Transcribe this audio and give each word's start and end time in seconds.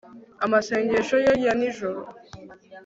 amasengesho 0.45 1.15
ye 1.25 1.33
ya 1.45 1.53
nijoro 1.59 2.01